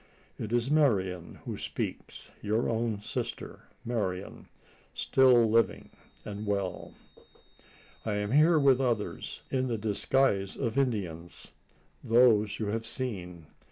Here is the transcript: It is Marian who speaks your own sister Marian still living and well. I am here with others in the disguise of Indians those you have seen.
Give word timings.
It 0.39 0.51
is 0.51 0.71
Marian 0.71 1.35
who 1.45 1.57
speaks 1.59 2.31
your 2.41 2.67
own 2.67 3.01
sister 3.01 3.65
Marian 3.85 4.47
still 4.95 5.47
living 5.47 5.91
and 6.25 6.47
well. 6.47 6.95
I 8.03 8.15
am 8.15 8.31
here 8.31 8.57
with 8.57 8.81
others 8.81 9.43
in 9.51 9.67
the 9.67 9.77
disguise 9.77 10.57
of 10.57 10.75
Indians 10.75 11.51
those 12.03 12.57
you 12.57 12.65
have 12.69 12.87
seen. 12.87 13.45